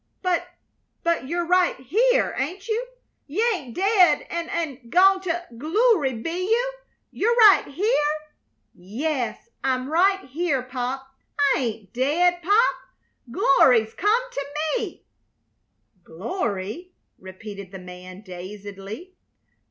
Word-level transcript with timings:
"But 0.23 0.47
but 1.03 1.27
you're 1.27 1.45
right 1.45 1.75
here, 1.75 2.33
ain't 2.35 2.67
you? 2.67 2.87
You 3.27 3.47
ain't 3.53 3.75
dead, 3.75 4.25
an' 4.31 4.49
an' 4.49 4.89
gone 4.89 5.21
to 5.21 5.45
gl 5.53 5.75
oo 5.75 6.01
ry, 6.01 6.13
be 6.13 6.41
you? 6.49 6.73
You're 7.11 7.35
right 7.35 7.65
here?" 7.67 8.33
"Yes, 8.73 9.49
I'm 9.63 9.91
right 9.91 10.25
here, 10.25 10.63
Pop. 10.63 11.07
I 11.53 11.59
ain't 11.59 11.93
dead! 11.93 12.41
Pop 12.41 12.75
glory's 13.29 13.93
come 13.93 14.23
to 14.31 14.45
me!" 14.75 15.05
"Glory?" 16.03 16.93
repeated 17.19 17.71
the 17.71 17.77
man, 17.77 18.23
dazedly. 18.23 19.13